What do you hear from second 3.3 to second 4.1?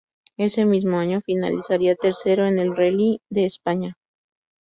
España.